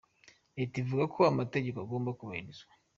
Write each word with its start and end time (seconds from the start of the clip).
Leta 0.57 0.75
ivuga 0.83 1.03
ko 1.13 1.19
amategeko 1.31 1.77
agomba 1.79 2.15
kubahirizwa. 2.17 2.73